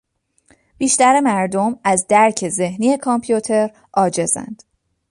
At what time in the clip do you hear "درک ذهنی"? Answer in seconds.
2.07-2.97